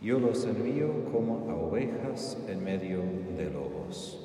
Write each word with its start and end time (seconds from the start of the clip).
Yo 0.00 0.20
los 0.20 0.44
envío 0.44 1.10
como 1.10 1.50
a 1.50 1.56
ovejas 1.56 2.38
en 2.46 2.62
medio 2.62 3.00
de 3.36 3.50
lobos. 3.50 4.16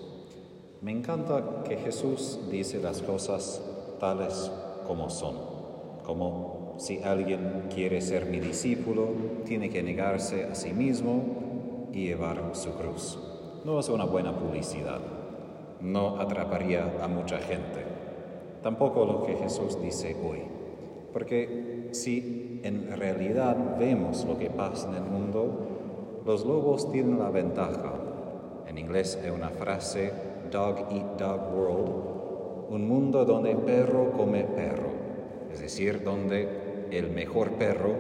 Me 0.82 0.92
encanta 0.92 1.64
que 1.68 1.78
Jesús 1.78 2.40
dice 2.52 2.80
las 2.80 3.02
cosas 3.02 3.60
tales 4.00 4.52
como 4.86 5.10
son, 5.10 5.36
como 6.04 6.76
si 6.78 7.02
alguien 7.02 7.70
quiere 7.74 8.02
ser 8.02 8.28
mi 8.28 8.40
discípulo, 8.40 9.08
tiene 9.46 9.72
que 9.72 9.82
negarse 9.82 10.46
a 10.46 10.54
sí 10.54 10.74
mismo 10.74 11.90
y 11.92 12.06
llevar 12.06 12.52
su 12.54 12.72
cruz. 12.74 13.18
No 13.66 13.80
es 13.80 13.90
una 13.90 14.06
buena 14.06 14.38
publicidad, 14.38 15.00
no 15.82 16.20
atraparía 16.20 17.00
a 17.02 17.08
mucha 17.08 17.40
gente. 17.40 17.84
Tampoco 18.62 19.06
lo 19.06 19.24
que 19.24 19.38
Jesús 19.38 19.82
dice 19.82 20.16
hoy, 20.24 20.42
porque 21.14 21.90
si 21.92 22.60
en 22.64 22.98
realidad 22.98 23.78
vemos 23.78 24.26
lo 24.26 24.38
que 24.38 24.50
pasa 24.50 24.90
en 24.90 24.96
el 24.96 25.04
mundo, 25.04 26.22
los 26.26 26.46
lobos 26.46 26.92
tienen 26.92 27.20
la 27.20 27.30
ventaja. 27.30 27.94
En 28.68 28.78
inglés 28.78 29.20
hay 29.24 29.30
una 29.30 29.50
frase, 29.50 30.12
dog 30.52 30.88
eat 30.92 31.20
dog 31.20 31.54
world, 31.56 32.14
un 32.70 32.88
mundo 32.88 33.26
donde 33.26 33.56
perro 33.56 34.12
come 34.12 34.44
perro, 34.44 34.90
es 35.52 35.60
decir, 35.60 36.04
donde 36.04 36.88
el 36.92 37.12
mejor 37.12 37.52
perro, 37.52 37.94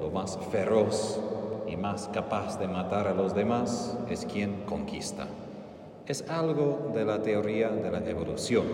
lo 0.00 0.10
más 0.10 0.38
feroz 0.50 1.20
y 1.66 1.76
más 1.76 2.08
capaz 2.08 2.58
de 2.58 2.66
matar 2.66 3.06
a 3.06 3.14
los 3.14 3.34
demás, 3.34 3.96
es 4.10 4.26
quien 4.26 4.64
conquista. 4.66 5.26
Es 6.06 6.28
algo 6.28 6.90
de 6.92 7.04
la 7.04 7.22
teoría 7.22 7.70
de 7.70 7.90
la 7.90 7.98
evolución. 8.10 8.64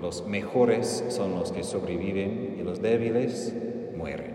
Los 0.00 0.26
mejores 0.26 1.04
son 1.08 1.34
los 1.34 1.52
que 1.52 1.62
sobreviven 1.62 2.56
y 2.58 2.62
los 2.62 2.80
débiles 2.80 3.54
mueren. 3.96 4.34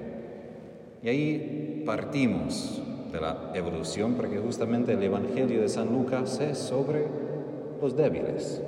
Y 1.01 1.09
ahí 1.09 1.83
partimos 1.85 2.81
de 3.11 3.21
la 3.21 3.51
evolución 3.53 4.13
porque 4.15 4.37
justamente 4.37 4.93
el 4.93 5.03
Evangelio 5.03 5.61
de 5.61 5.69
San 5.69 5.91
Lucas 5.91 6.39
es 6.39 6.57
sobre 6.57 7.05
los 7.81 7.95
débiles, 7.95 8.61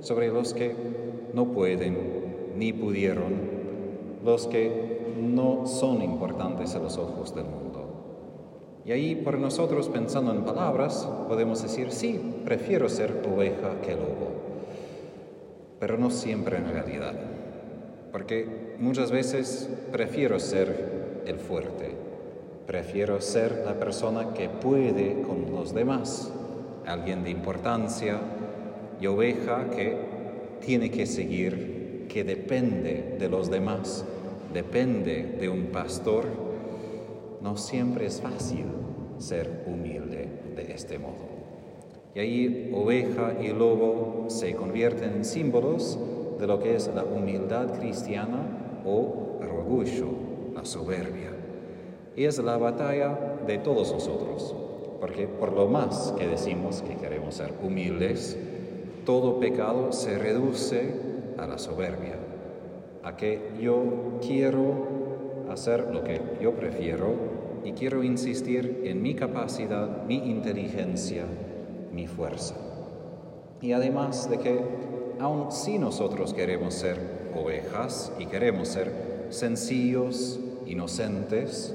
sobre 0.00 0.28
los 0.28 0.54
que 0.54 0.74
no 1.32 1.52
pueden 1.52 1.96
ni 2.56 2.72
pudieron, 2.72 3.32
los 4.24 4.46
que 4.46 5.14
no 5.20 5.66
son 5.66 6.02
importantes 6.02 6.74
a 6.74 6.78
los 6.78 6.98
ojos 6.98 7.34
del 7.34 7.44
mundo. 7.44 7.64
Y 8.84 8.92
ahí 8.92 9.14
por 9.14 9.38
nosotros 9.38 9.88
pensando 9.88 10.32
en 10.32 10.44
palabras 10.44 11.08
podemos 11.26 11.62
decir, 11.62 11.90
sí, 11.90 12.20
prefiero 12.44 12.88
ser 12.88 13.22
oveja 13.32 13.80
que 13.80 13.92
lobo, 13.92 14.53
pero 15.78 15.98
no 15.98 16.10
siempre 16.10 16.56
en 16.56 16.68
realidad, 16.68 17.14
porque 18.12 18.76
muchas 18.78 19.10
veces 19.10 19.68
prefiero 19.92 20.38
ser 20.38 21.22
el 21.26 21.38
fuerte, 21.38 21.90
prefiero 22.66 23.20
ser 23.20 23.62
la 23.64 23.78
persona 23.78 24.34
que 24.34 24.48
puede 24.48 25.22
con 25.22 25.50
los 25.52 25.74
demás, 25.74 26.32
alguien 26.86 27.24
de 27.24 27.30
importancia 27.30 28.20
y 29.00 29.06
oveja 29.06 29.70
que 29.70 29.96
tiene 30.64 30.90
que 30.90 31.06
seguir, 31.06 32.06
que 32.08 32.24
depende 32.24 33.16
de 33.18 33.28
los 33.28 33.50
demás, 33.50 34.04
depende 34.52 35.36
de 35.38 35.48
un 35.48 35.66
pastor 35.66 36.44
no 37.44 37.58
siempre 37.58 38.06
es 38.06 38.22
fácil 38.22 38.64
ser 39.18 39.64
humilde 39.66 40.26
de 40.56 40.72
este 40.72 40.98
modo. 40.98 41.33
Y 42.14 42.20
ahí 42.20 42.70
oveja 42.72 43.34
y 43.40 43.48
lobo 43.48 44.26
se 44.28 44.54
convierten 44.54 45.14
en 45.14 45.24
símbolos 45.24 45.98
de 46.38 46.46
lo 46.46 46.60
que 46.60 46.76
es 46.76 46.90
la 46.94 47.04
humildad 47.04 47.76
cristiana 47.78 48.82
o 48.86 49.38
el 49.42 49.48
orgullo, 49.48 50.06
la 50.54 50.64
soberbia. 50.64 51.30
Y 52.16 52.24
es 52.24 52.38
la 52.38 52.56
batalla 52.56 53.38
de 53.46 53.58
todos 53.58 53.92
nosotros, 53.92 54.54
porque 55.00 55.26
por 55.26 55.52
lo 55.52 55.66
más 55.66 56.14
que 56.16 56.28
decimos 56.28 56.82
que 56.82 56.94
queremos 56.94 57.34
ser 57.34 57.52
humildes, 57.62 58.38
todo 59.04 59.40
pecado 59.40 59.90
se 59.92 60.16
reduce 60.16 60.94
a 61.36 61.48
la 61.48 61.58
soberbia, 61.58 62.14
a 63.02 63.16
que 63.16 63.40
yo 63.60 64.18
quiero 64.24 64.86
hacer 65.50 65.92
lo 65.92 66.04
que 66.04 66.20
yo 66.40 66.52
prefiero 66.52 67.34
y 67.64 67.72
quiero 67.72 68.04
insistir 68.04 68.82
en 68.84 69.02
mi 69.02 69.14
capacidad, 69.14 70.04
mi 70.04 70.16
inteligencia, 70.16 71.24
mi 71.94 72.06
fuerza. 72.06 72.54
Y 73.60 73.72
además 73.72 74.28
de 74.28 74.38
que, 74.38 74.60
aun 75.20 75.52
si 75.52 75.78
nosotros 75.78 76.34
queremos 76.34 76.74
ser 76.74 77.30
ovejas 77.34 78.12
y 78.18 78.26
queremos 78.26 78.68
ser 78.68 79.26
sencillos, 79.30 80.40
inocentes, 80.66 81.74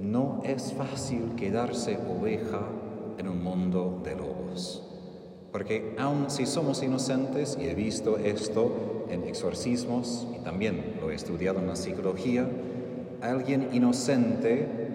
no 0.00 0.40
es 0.44 0.72
fácil 0.72 1.34
quedarse 1.36 1.98
oveja 1.98 2.60
en 3.18 3.28
un 3.28 3.42
mundo 3.42 4.00
de 4.04 4.14
lobos. 4.14 4.82
Porque 5.52 5.94
aun 5.98 6.30
si 6.30 6.46
somos 6.46 6.82
inocentes, 6.82 7.56
y 7.60 7.68
he 7.68 7.74
visto 7.74 8.18
esto 8.18 9.06
en 9.08 9.24
exorcismos 9.24 10.26
y 10.34 10.44
también 10.44 10.96
lo 11.00 11.10
he 11.10 11.14
estudiado 11.14 11.60
en 11.60 11.66
la 11.66 11.76
psicología, 11.76 12.46
alguien 13.22 13.70
inocente 13.72 14.86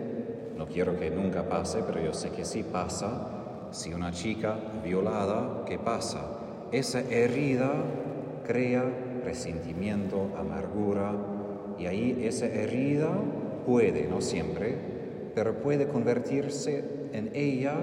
no 0.62 0.68
quiero 0.68 1.00
que 1.00 1.10
nunca 1.10 1.50
pase, 1.50 1.82
pero 1.82 2.00
yo 2.00 2.14
sé 2.14 2.30
que 2.30 2.46
sí 2.46 2.62
pasa. 2.62 3.41
Si 3.72 3.94
una 3.94 4.12
chica 4.12 4.58
violada, 4.84 5.64
¿qué 5.66 5.80
pasa? 5.80 6.20
Esa 6.74 7.00
herida 7.02 7.72
crea 8.46 8.84
resentimiento, 9.24 10.30
amargura, 10.38 11.14
y 11.80 11.86
ahí 11.86 12.22
esa 12.24 12.48
herida 12.48 13.10
puede, 13.66 14.08
no 14.10 14.20
siempre, 14.20 14.76
pero 15.34 15.62
puede 15.62 15.88
convertirse 15.88 16.84
en 17.14 17.32
ella 17.34 17.76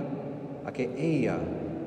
a 0.67 0.73
que 0.73 0.91
ella 0.99 1.39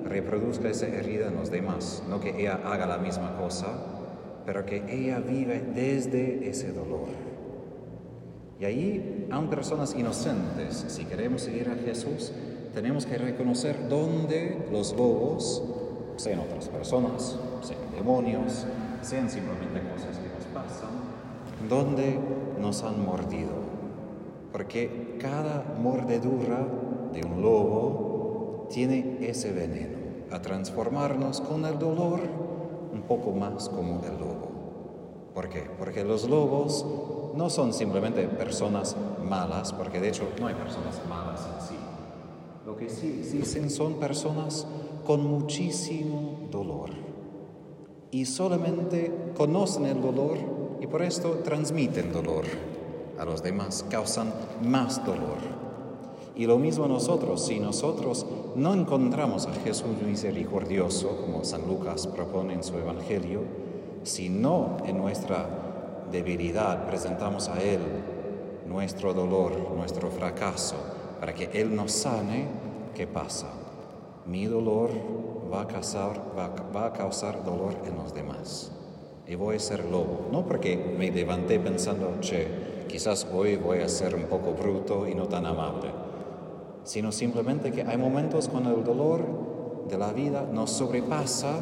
reproduzca 0.06 0.70
esa 0.70 0.88
herida 0.88 1.28
en 1.28 1.36
los 1.36 1.52
demás, 1.52 2.02
no 2.10 2.20
que 2.20 2.42
ella 2.42 2.60
haga 2.66 2.88
la 2.88 2.98
misma 2.98 3.38
cosa, 3.38 3.68
pero 4.48 4.66
que 4.66 4.84
ella 4.90 5.20
vive 5.20 5.62
desde 5.76 6.50
ese 6.50 6.72
dolor. 6.74 7.10
Y 8.60 8.66
ahí, 8.66 9.28
aun 9.32 9.50
personas 9.50 9.96
inocentes, 9.96 10.86
si 10.88 11.06
queremos 11.06 11.44
seguir 11.44 11.70
a 11.70 11.76
Jesús, 11.76 12.34
tenemos 12.74 13.06
que 13.06 13.18
reconocer 13.18 13.90
dónde 13.90 14.66
los 14.72 14.94
lobos, 14.94 15.64
sean 16.16 16.40
otras 16.40 16.70
personas, 16.70 17.38
sean 17.62 17.80
demonios, 17.96 18.66
sean 19.02 19.30
simplemente 19.30 19.82
cosas 19.92 20.18
que 20.18 20.28
nos 20.30 20.46
pasan, 20.54 20.90
dónde 21.68 22.20
nos 22.60 22.84
han 22.84 23.04
mordido. 23.06 23.72
Porque 24.52 25.18
cada 25.20 25.64
mordedura 25.82 26.68
de 27.14 27.24
un 27.26 27.42
lobo 27.42 28.68
tiene 28.70 29.18
ese 29.22 29.52
veneno 29.52 29.98
a 30.32 30.42
transformarnos 30.42 31.42
con 31.42 31.66
el 31.66 31.78
dolor 31.78 32.22
un 32.94 33.02
poco 33.04 33.32
más 33.32 33.70
como 33.70 34.02
el 34.04 34.20
lobo. 34.20 34.50
¿Por 35.34 35.50
qué? 35.50 35.70
Porque 35.78 36.04
los 36.04 36.30
lobos 36.30 36.86
no 37.36 37.50
son 37.50 37.74
simplemente 37.74 38.28
personas 38.28 38.96
malas, 39.24 39.72
porque 39.72 40.00
de 40.00 40.10
hecho 40.10 40.28
no 40.40 40.48
hay 40.48 40.56
personas 40.56 41.00
malas 41.08 41.48
en 41.48 41.68
sí. 41.68 41.91
Que 42.82 42.90
sí 42.90 43.22
dicen 43.32 43.70
son 43.70 44.00
personas 44.00 44.66
con 45.06 45.24
muchísimo 45.24 46.48
dolor. 46.50 46.90
Y 48.10 48.26
solamente 48.26 49.34
conocen 49.38 49.86
el 49.86 50.02
dolor 50.02 50.40
y 50.82 50.88
por 50.88 51.04
esto 51.04 51.42
transmiten 51.44 52.12
dolor 52.12 52.46
a 53.20 53.24
los 53.24 53.44
demás, 53.44 53.86
causan 53.88 54.34
más 54.64 55.06
dolor. 55.06 55.38
Y 56.36 56.48
lo 56.48 56.58
mismo 56.58 56.88
nosotros, 56.88 57.46
si 57.46 57.60
nosotros 57.60 58.26
no 58.56 58.74
encontramos 58.74 59.46
a 59.46 59.54
Jesús 59.54 60.02
misericordioso, 60.04 61.18
como 61.18 61.44
San 61.44 61.68
Lucas 61.68 62.08
propone 62.08 62.56
en 62.56 62.64
su 62.64 62.76
Evangelio, 62.80 63.42
sino 64.02 64.78
en 64.88 64.98
nuestra 64.98 66.08
debilidad 66.12 66.88
presentamos 66.88 67.48
a 67.48 67.62
Él 67.62 67.80
nuestro 68.68 69.14
dolor, 69.14 69.70
nuestro 69.76 70.10
fracaso, 70.10 70.78
para 71.20 71.36
que 71.36 71.52
Él 71.54 71.76
nos 71.76 71.92
sane, 71.92 72.48
¿qué 72.96 73.08
pasa? 73.08 73.48
Mi 74.26 74.46
dolor 74.46 74.90
va 75.52 75.62
a 75.62 75.68
causar, 75.68 77.44
dolor 77.44 77.76
en 77.86 77.96
los 77.96 78.14
demás. 78.14 78.72
Y 79.28 79.36
voy 79.36 79.56
a 79.56 79.60
ser 79.60 79.86
lobo, 79.86 80.28
no 80.32 80.46
porque 80.46 80.96
me 80.98 81.12
levanté 81.12 81.60
pensando, 81.60 82.20
che, 82.22 82.86
quizás 82.88 83.28
hoy 83.34 83.56
voy 83.56 83.80
a 83.80 83.90
ser 83.90 84.16
un 84.16 84.24
poco 84.24 84.54
bruto 84.54 85.08
y 85.08 85.16
no 85.16 85.28
tan 85.28 85.46
amable, 85.46 85.90
sino 86.84 87.12
simplemente 87.12 87.72
que 87.72 87.84
hay 87.84 87.98
momentos 87.98 88.48
cuando 88.48 88.76
el 88.76 88.84
dolor 88.84 89.26
de 89.90 89.98
la 89.98 90.12
vida 90.12 90.48
nos 90.52 90.72
sobrepasa 90.72 91.60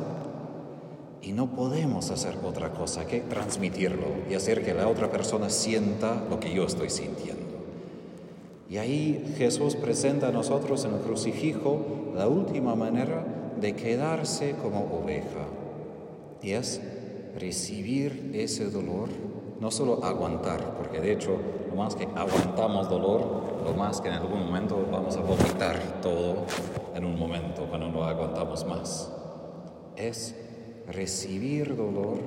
y 1.22 1.34
no 1.34 1.48
podemos 1.52 2.12
hacer 2.12 2.36
otra 2.44 2.72
cosa 2.72 3.06
que 3.06 3.22
transmitirlo 3.22 4.08
y 4.30 4.36
hacer 4.36 4.64
que 4.64 4.74
la 4.74 4.88
otra 4.88 5.12
persona 5.12 5.50
sienta 5.50 6.24
lo 6.30 6.40
que 6.40 6.54
yo 6.54 6.66
estoy 6.66 6.90
sintiendo. 6.90 7.49
Y 8.69 8.77
ahí 8.77 9.33
Jesús 9.38 9.75
presenta 9.75 10.27
a 10.27 10.31
nosotros 10.31 10.86
en 10.86 10.94
el 10.94 11.00
crucifijo 11.00 11.80
la 12.16 12.27
última 12.27 12.75
manera 12.75 13.25
de 13.60 13.75
quedarse 13.75 14.56
como 14.62 14.81
oveja. 15.01 15.48
Y 16.42 16.51
es 16.51 16.80
recibir 17.38 18.31
ese 18.33 18.69
dolor, 18.69 19.10
no 19.60 19.71
solo 19.71 20.04
aguantar, 20.04 20.75
porque 20.77 21.01
de 21.01 21.13
hecho 21.13 21.38
lo 21.69 21.75
más 21.75 21.95
que 21.95 22.07
aguantamos 22.16 22.89
dolor, 22.89 23.62
lo 23.63 23.74
más 23.74 24.01
que 24.01 24.07
en 24.07 24.16
algún 24.16 24.45
momento 24.45 24.86
vamos 24.92 25.18
a 25.18 25.22
vomitar 25.22 26.01
todo 26.01 26.45
en 26.95 27.06
un 27.06 27.18
momento 27.18 27.65
cuando 27.69 27.89
no 27.89 28.04
aguantamos 28.04 28.65
más. 28.65 29.12
Es 29.95 30.36
recibir 30.88 31.75
dolor 31.75 32.18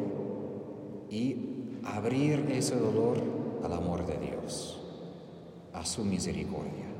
y 1.10 1.36
abrir 1.84 2.50
ese 2.52 2.76
dolor 2.76 3.16
al 3.64 3.72
amor 3.72 4.06
de 4.06 4.18
Dios, 4.18 4.81
a 5.74 5.84
su 5.84 6.04
misericordia. 6.04 6.92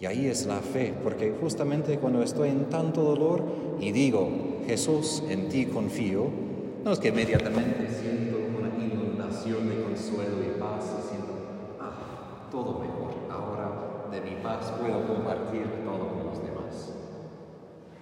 Y 0.00 0.06
ahí 0.06 0.26
es 0.26 0.46
la 0.46 0.60
fe, 0.60 0.94
porque 1.02 1.34
justamente 1.38 1.98
cuando 1.98 2.22
estoy 2.22 2.48
en 2.48 2.70
tanto 2.70 3.02
dolor 3.02 3.44
y 3.80 3.92
digo, 3.92 4.30
Jesús, 4.66 5.22
en 5.28 5.48
ti 5.50 5.66
confío, 5.66 6.26
no 6.82 6.92
es 6.92 6.98
que 6.98 7.08
inmediatamente 7.08 7.86
siento 8.00 8.38
una 8.58 8.68
inundación 8.82 9.68
de 9.68 9.82
consuelo 9.82 10.38
y 10.42 10.58
paz 10.58 10.84
y 10.98 11.08
siento, 11.08 11.32
ah, 11.78 12.48
todo 12.50 12.80
mejor, 12.80 13.12
ahora 13.30 14.08
de 14.10 14.22
mi 14.22 14.42
paz 14.42 14.72
puedo 14.80 15.06
compartir 15.06 15.66
todo 15.84 16.08
con 16.08 16.26
los 16.26 16.42
demás. 16.42 16.94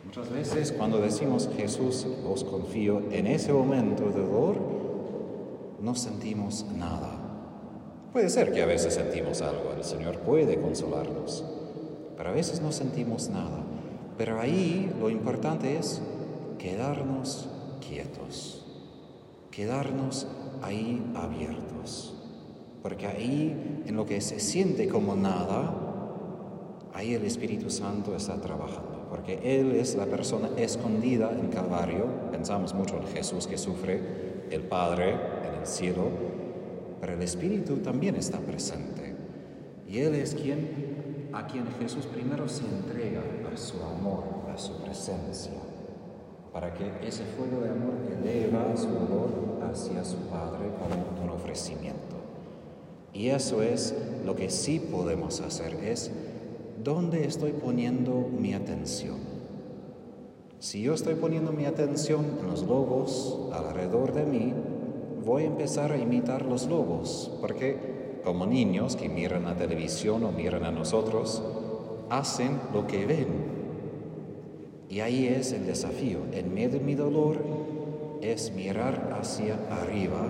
Muchas 0.05 0.31
veces 0.31 0.73
cuando 0.73 1.00
decimos 1.00 1.50
Jesús, 1.56 2.06
os 2.25 2.45
confío, 2.45 3.03
en 3.11 3.27
ese 3.27 3.53
momento 3.53 4.05
de 4.05 4.21
dolor 4.21 4.56
no 5.81 5.95
sentimos 5.97 6.65
nada. 6.77 7.28
Puede 8.13 8.31
ser 8.31 8.53
que 8.53 8.63
a 8.63 8.67
veces 8.67 8.95
sentimos 8.95 9.43
algo, 9.43 9.73
el 9.77 9.85
Señor 9.85 10.19
puede 10.21 10.59
consolarnos, 10.61 11.45
pero 12.17 12.31
a 12.31 12.33
veces 12.33 12.63
no 12.63 12.73
sentimos 12.73 13.29
nada. 13.29 13.63
Pero 14.17 14.41
ahí 14.41 14.91
lo 14.99 15.11
importante 15.11 15.77
es 15.77 16.01
quedarnos 16.59 17.49
quietos, 17.87 18.67
quedarnos 19.51 20.27
ahí 20.63 21.03
abiertos, 21.15 22.15
porque 22.83 23.07
ahí 23.07 23.85
en 23.87 23.95
lo 23.95 24.07
que 24.07 24.23
se 24.23 24.41
siente 24.41 24.89
como 24.89 25.15
nada, 25.15 25.75
ahí 26.95 27.13
el 27.13 27.25
Espíritu 27.25 27.69
Santo 27.69 28.17
está 28.17 28.41
trabajando, 28.41 29.07
porque 29.11 29.39
Él 29.45 29.73
es 29.73 29.95
la 29.97 30.07
persona 30.07 30.49
escondida 30.57 31.31
en 31.31 31.49
Calvario, 31.49 32.07
pensamos 32.33 32.73
mucho 32.73 32.97
en 32.97 33.07
Jesús 33.09 33.47
que 33.47 33.59
sufre, 33.59 34.49
el 34.51 34.63
Padre 34.63 35.11
en 35.11 35.61
el 35.61 35.67
cielo, 35.67 36.05
pero 37.00 37.15
el 37.15 37.23
Espíritu 37.23 37.77
también 37.79 38.17
está 38.17 38.39
presente, 38.39 39.15
y 39.89 39.99
Él 39.99 40.15
es 40.15 40.35
quien 40.35 40.99
a 41.33 41.47
quien 41.47 41.67
Jesús 41.79 42.06
primero 42.06 42.49
se 42.49 42.65
entrega 42.65 43.23
a 43.53 43.56
su 43.56 43.83
amor, 43.83 44.25
a 44.53 44.59
su 44.59 44.73
presencia, 44.83 45.53
para 46.53 46.73
que 46.73 46.91
ese 47.06 47.25
fuego 47.25 47.62
de 47.62 47.71
amor 47.71 47.95
eleva 48.21 48.77
su 48.77 48.89
dolor 48.89 49.61
hacia 49.71 50.05
su 50.05 50.17
Padre 50.29 50.71
como 50.79 51.25
un 51.25 51.31
ofrecimiento. 51.31 52.17
Y 53.12 53.29
eso 53.29 53.62
es 53.62 53.95
lo 54.25 54.35
que 54.37 54.50
sí 54.50 54.81
podemos 54.81 55.41
hacer, 55.41 55.75
es 55.75 56.11
dónde 56.83 57.25
estoy 57.27 57.53
poniendo 57.53 58.29
mi 58.39 58.55
atención. 58.55 59.19
Si 60.61 60.83
yo 60.83 60.95
estoy 60.95 61.15
poniendo 61.15 61.53
mi 61.53 61.67
atención 61.67 62.25
en 62.41 62.47
los 62.49 62.62
lobos 62.62 63.49
alrededor 63.53 64.12
de 64.12 64.25
mí, 64.25 64.55
voy 65.29 65.43
a 65.43 65.47
empezar 65.47 65.93
a 65.93 65.99
imitar 65.99 66.47
los 66.47 66.67
lobos, 66.67 67.31
porque 67.43 68.21
como 68.25 68.47
niños 68.47 68.97
que 68.97 69.11
miran 69.11 69.45
la 69.45 69.55
televisión 69.55 70.25
o 70.25 70.33
miran 70.33 70.65
a 70.65 70.71
nosotros, 70.71 71.43
hacen 72.09 72.59
lo 72.73 72.87
que 72.87 73.05
ven. 73.05 73.29
Y 74.89 75.01
ahí 75.01 75.27
es 75.27 75.53
el 75.53 75.67
desafío. 75.67 76.21
En 76.33 76.55
medio 76.55 76.71
de 76.71 76.81
mi 76.81 76.95
dolor 76.95 77.37
es 78.23 78.55
mirar 78.55 79.19
hacia 79.21 79.59
arriba, 79.71 80.27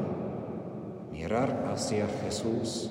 mirar 1.13 1.69
hacia 1.73 2.09
Jesús. 2.25 2.91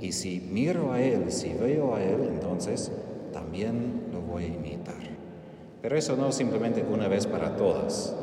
Y 0.00 0.12
si 0.12 0.38
miro 0.38 0.92
a 0.92 1.02
Él, 1.02 1.32
si 1.32 1.54
veo 1.54 1.96
a 1.96 2.04
Él, 2.04 2.28
entonces 2.34 2.92
también 3.32 4.04
lo 4.12 4.20
voy 4.20 4.44
a 4.44 4.46
imitar. 4.46 4.94
Pero 5.82 5.96
eso 5.96 6.16
no 6.16 6.30
simplemente 6.30 6.84
una 6.88 7.08
vez 7.08 7.26
para 7.26 7.56
todas. 7.56 8.14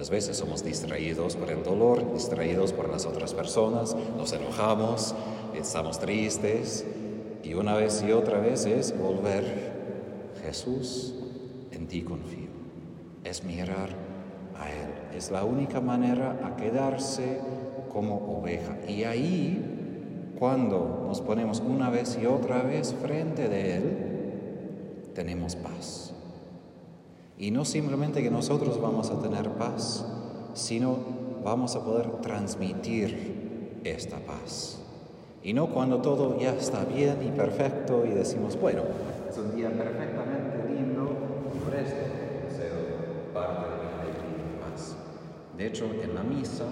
Muchas 0.00 0.12
veces 0.12 0.38
somos 0.38 0.64
distraídos 0.64 1.36
por 1.36 1.50
el 1.50 1.62
dolor, 1.62 2.14
distraídos 2.14 2.72
por 2.72 2.88
las 2.88 3.04
otras 3.04 3.34
personas, 3.34 3.94
nos 4.16 4.32
enojamos, 4.32 5.14
estamos 5.54 5.98
tristes 5.98 6.86
y 7.42 7.52
una 7.52 7.74
vez 7.74 8.02
y 8.02 8.10
otra 8.10 8.40
vez 8.40 8.64
es 8.64 8.98
volver. 8.98 9.44
Jesús, 10.42 11.14
en 11.70 11.86
ti 11.86 12.00
confío. 12.00 12.48
Es 13.24 13.44
mirar 13.44 13.90
a 14.58 14.70
Él. 14.70 15.18
Es 15.18 15.30
la 15.30 15.44
única 15.44 15.82
manera 15.82 16.40
a 16.44 16.56
quedarse 16.56 17.38
como 17.92 18.38
oveja. 18.38 18.78
Y 18.88 19.04
ahí, 19.04 20.32
cuando 20.38 21.04
nos 21.08 21.20
ponemos 21.20 21.60
una 21.60 21.90
vez 21.90 22.18
y 22.18 22.24
otra 22.24 22.62
vez 22.62 22.94
frente 23.02 23.50
de 23.50 23.76
Él, 23.76 25.12
tenemos 25.12 25.56
paz. 25.56 26.14
Y 27.40 27.50
no 27.50 27.64
simplemente 27.64 28.22
que 28.22 28.30
nosotros 28.30 28.78
vamos 28.82 29.10
a 29.10 29.18
tener 29.18 29.48
paz, 29.52 30.04
sino 30.52 30.98
vamos 31.42 31.74
a 31.74 31.82
poder 31.82 32.20
transmitir 32.20 33.80
esta 33.82 34.18
paz. 34.18 34.78
Y 35.42 35.54
no 35.54 35.68
cuando 35.68 36.02
todo 36.02 36.38
ya 36.38 36.50
está 36.50 36.84
bien 36.84 37.16
y 37.26 37.30
perfecto 37.30 38.04
y 38.04 38.10
decimos, 38.10 38.60
bueno, 38.60 38.82
es 39.26 39.38
un 39.38 39.56
día 39.56 39.70
perfectamente 39.70 40.68
lindo 40.68 41.10
y 41.54 41.58
por 41.60 41.74
esto 41.76 41.96
cedo 42.50 43.32
parte 43.32 43.70
de 43.70 43.76
mi 43.86 44.02
alegría 44.02 44.44
y 44.44 44.70
paz. 44.70 44.96
De 45.56 45.66
hecho, 45.66 45.86
en 45.86 46.14
la 46.14 46.22
misa 46.22 46.66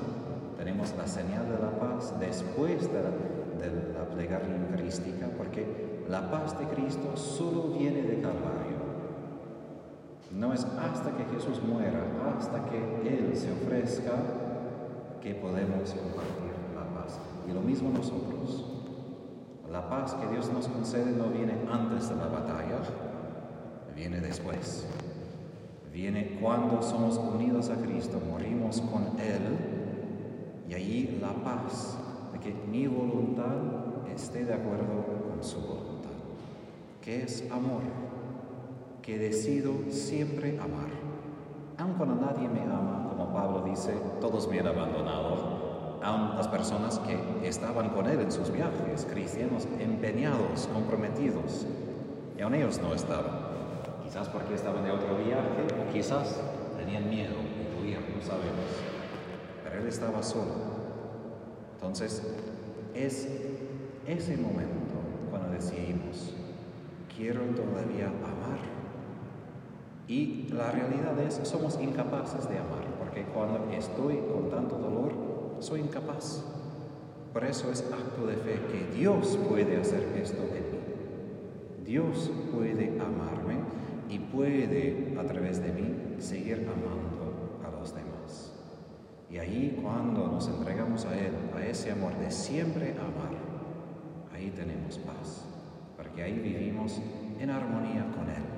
tenemos 0.59 0.93
la 0.99 1.06
señal 1.06 1.47
de 1.49 1.65
la 1.65 1.79
paz 1.79 2.12
después 2.20 2.93
de 2.93 3.03
la, 3.03 3.09
de 3.09 3.94
la 3.94 4.05
plegaria 4.15 4.55
eucarística, 4.55 5.29
porque 5.35 5.65
la 6.11 6.31
paz 6.31 6.59
de 6.59 6.67
Cristo 6.67 7.17
solo 7.17 7.69
viene 7.79 8.03
de 8.03 8.20
Calvario. 8.20 8.77
No 10.30 10.52
es 10.52 10.64
hasta 10.64 11.16
que 11.16 11.25
Jesús 11.34 11.62
muera, 11.62 12.02
hasta 12.36 12.64
que 12.66 12.78
Él 13.08 13.34
se 13.34 13.50
ofrezca, 13.52 14.12
que 15.22 15.34
podemos 15.34 15.90
compartir 15.90 16.52
la 16.75 17.00
paz. 17.00 17.19
Y 17.48 17.52
lo 17.52 17.60
mismo 17.60 17.90
nosotros. 17.90 18.64
La 19.70 19.88
paz 19.88 20.14
que 20.14 20.26
Dios 20.28 20.50
nos 20.52 20.66
concede 20.69 21.12
no 21.12 21.28
viene 21.28 21.54
antes 21.70 22.08
de 22.08 22.16
la 22.16 22.26
batalla, 22.26 22.78
viene 23.94 24.20
después. 24.20 24.86
Viene 25.92 26.38
cuando 26.40 26.82
somos 26.82 27.19
unidos 27.19 27.70
a 27.70 27.76
Cristo, 27.76 28.20
morimos 28.31 28.81
con 28.81 29.02
Él, 29.19 29.58
y 30.69 30.74
ahí 30.74 31.19
la 31.20 31.32
paz 31.44 31.98
de 32.32 32.38
que 32.38 32.54
mi 32.70 32.86
voluntad 32.86 33.56
esté 34.14 34.44
de 34.44 34.54
acuerdo 34.54 35.04
con 35.28 35.42
su 35.42 35.60
voluntad, 35.60 36.10
que 37.02 37.22
es 37.22 37.44
amor, 37.50 37.82
que 39.08 39.19
decido 39.19 39.72
siempre 39.88 40.58
amar. 40.58 40.91
Aun 41.79 41.94
cuando 41.94 42.15
nadie 42.17 42.46
me 42.46 42.60
ama, 42.60 43.08
como 43.08 43.32
Pablo 43.32 43.62
dice, 43.62 43.94
todos 44.20 44.46
me 44.48 44.60
han 44.60 44.67
abandonado, 44.67 45.98
a 46.03 46.34
las 46.36 46.46
personas 46.48 46.98
que 46.98 47.48
estaban 47.48 47.88
con 47.88 48.06
él 48.06 48.20
en 48.20 48.31
sus 48.31 48.53
viajes, 48.53 49.06
cristianos 49.10 49.67
empeñados, 49.81 50.69
comprometidos, 50.74 51.67
y 52.36 52.43
aún 52.43 52.55
ellos 52.56 52.81
no 52.82 52.93
estaban. 52.93 53.48
Quizás 54.05 54.29
porque 54.29 54.53
estaban 54.53 54.84
de 54.84 54.91
otro 54.91 55.17
viaje, 55.17 55.65
o 55.81 55.91
quizás 55.91 56.43
tenían 56.77 57.08
miedo 57.08 57.32
y 57.32 57.82
huían, 57.82 58.03
no 58.15 58.20
sabemos. 58.20 58.69
Pero 59.65 59.81
él 59.81 59.88
estaba 59.88 60.22
solo. 60.22 60.53
Entonces, 61.77 62.22
es 62.94 63.27
ese 64.06 64.36
momento 64.36 64.96
cuando 65.31 65.48
decidimos, 65.48 66.34
quiero 67.17 67.41
todavía 67.56 68.08
amar. 68.08 68.78
Y 70.08 70.46
la 70.50 70.70
realidad 70.70 71.20
es, 71.20 71.38
somos 71.46 71.79
incapaces 71.79 72.48
de 72.48 72.58
amar, 72.58 72.82
porque 72.98 73.24
cuando 73.24 73.70
estoy 73.70 74.17
con 74.32 74.48
tanto 74.48 74.79
dolor, 74.79 75.12
soy 75.60 75.81
incapaz. 75.81 76.43
Por 77.34 77.44
eso 77.44 77.70
es 77.70 77.82
acto 77.93 78.27
de 78.27 78.36
fe 78.36 78.58
que 78.72 78.96
Dios 78.98 79.38
puede 79.48 79.77
hacer 79.77 80.03
esto 80.20 80.43
en 80.43 80.72
mí. 80.72 80.79
Dios 81.84 82.31
puede 82.55 82.98
amarme 83.00 83.56
y 84.08 84.19
puede 84.19 85.15
a 85.19 85.24
través 85.24 85.62
de 85.62 85.72
mí 85.72 86.17
seguir 86.19 86.67
amando 86.67 87.60
a 87.67 87.79
los 87.79 87.94
demás. 87.94 88.53
Y 89.31 89.36
ahí 89.36 89.79
cuando 89.82 90.27
nos 90.27 90.48
entregamos 90.48 91.05
a 91.05 91.19
Él, 91.19 91.32
a 91.55 91.67
ese 91.67 91.91
amor 91.91 92.17
de 92.17 92.31
siempre 92.31 92.93
amar, 92.93 93.36
ahí 94.34 94.50
tenemos 94.56 94.98
paz, 94.98 95.44
porque 95.98 96.22
ahí 96.22 96.38
vivimos 96.38 96.98
en 97.38 97.50
armonía 97.50 98.06
con 98.17 98.29
Él. 98.31 98.57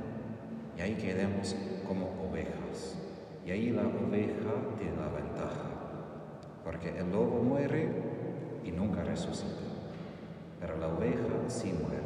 Y 0.80 0.82
ahí 0.82 0.94
quedamos 0.94 1.54
como 1.86 2.06
ovejas. 2.26 2.96
Y 3.44 3.50
ahí 3.50 3.68
la 3.68 3.82
oveja 3.82 4.78
tiene 4.78 4.96
la 4.96 5.08
ventaja 5.08 5.70
porque 6.64 6.88
el 6.98 7.10
lobo 7.10 7.42
muere 7.42 7.86
y 8.64 8.70
nunca 8.70 9.04
resucita, 9.04 9.60
pero 10.58 10.78
la 10.78 10.88
oveja 10.88 11.48
sí 11.48 11.72
muere, 11.72 12.00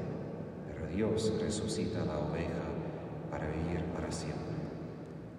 pero 0.66 0.88
Dios 0.92 1.32
resucita 1.40 2.02
a 2.02 2.04
la 2.04 2.18
oveja 2.18 2.64
para 3.30 3.46
vivir 3.46 3.84
para 3.94 4.10
siempre. 4.10 4.42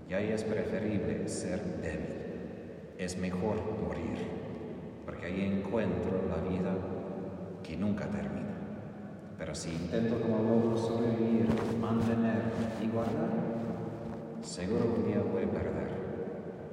Y 0.10 0.14
ahí 0.14 0.32
es 0.32 0.44
preferible 0.46 1.28
ser 1.28 1.62
débil, 1.82 2.94
es 2.98 3.18
mejor 3.18 3.58
morir, 3.86 4.18
porque 5.06 5.26
ahí 5.26 5.42
encuentro 5.42 6.22
la 6.30 6.38
vida 6.50 6.74
que 7.64 7.76
nunca 7.76 8.06
termina. 8.06 8.35
Si 9.56 9.72
intento 9.72 10.20
como 10.20 10.44
lobo 10.44 10.78
sobrevivir, 10.78 11.48
mantener 11.80 12.52
y 12.84 12.88
guardar, 12.90 13.30
seguro 14.42 14.96
un 14.98 15.06
día 15.08 15.22
voy 15.22 15.44
a 15.44 15.50
perder. 15.50 15.92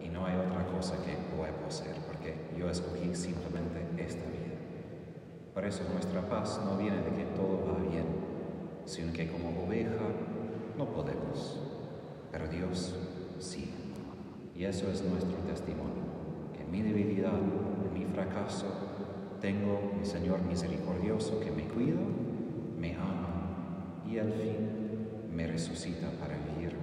Y 0.03 0.09
no 0.09 0.27
hay 0.27 0.35
otra 0.35 0.67
cosa 0.67 0.97
que 0.97 1.17
pueda 1.37 1.53
poseer, 1.65 1.95
porque 2.09 2.35
yo 2.59 2.69
escogí 2.69 3.15
simplemente 3.15 3.87
esta 3.99 4.25
vida. 4.29 4.59
Por 5.55 5.65
eso 5.65 5.85
nuestra 5.93 6.29
paz 6.29 6.61
no 6.65 6.77
viene 6.77 6.97
de 6.97 7.11
que 7.11 7.25
todo 7.37 7.65
va 7.65 7.79
bien, 7.89 8.05
sino 8.85 9.13
que 9.13 9.31
como 9.31 9.63
oveja 9.63 10.03
no 10.77 10.87
podemos, 10.87 11.61
pero 12.33 12.49
Dios 12.49 12.97
sí. 13.39 13.73
Y 14.57 14.65
eso 14.65 14.91
es 14.91 15.05
nuestro 15.05 15.39
testimonio, 15.47 16.03
que 16.53 16.65
en 16.65 16.71
mi 16.73 16.83
debilidad, 16.83 17.39
en 17.39 17.95
mi 17.95 18.07
fracaso, 18.07 18.67
tengo 19.41 19.93
mi 19.97 20.05
Señor 20.05 20.43
misericordioso 20.43 21.39
que 21.39 21.53
me 21.53 21.69
cuida, 21.69 22.01
me 22.83 22.97
ama 22.97 24.03
y 24.11 24.19
al 24.19 24.33
fin 24.33 25.31
me 25.33 25.47
resucita 25.47 26.11
para 26.19 26.35
vivir. 26.37 26.82